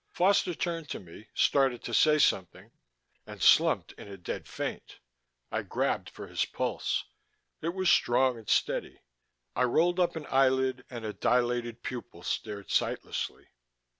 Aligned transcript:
Foster 0.13 0.55
turned 0.55 0.89
to 0.89 0.99
me, 0.99 1.27
started 1.35 1.83
to 1.83 1.93
say 1.93 2.17
something 2.17 2.71
and 3.27 3.39
slumped 3.39 3.91
in 3.99 4.07
a 4.07 4.17
dead 4.17 4.47
faint. 4.47 4.97
I 5.51 5.61
grabbed 5.61 6.09
for 6.09 6.25
his 6.25 6.43
pulse; 6.43 7.03
it 7.61 7.75
was 7.75 7.87
strong 7.87 8.35
and 8.35 8.49
steady. 8.49 9.03
I 9.55 9.65
rolled 9.65 9.99
up 9.99 10.15
an 10.15 10.25
eyelid 10.31 10.85
and 10.89 11.05
a 11.05 11.13
dilated 11.13 11.83
pupil 11.83 12.23
stared 12.23 12.71
sightlessly. 12.71 13.49